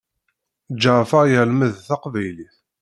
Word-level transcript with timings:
Ǧeɛfer 0.81 1.25
yelmed 1.33 1.73
taqbaylit. 1.87 2.55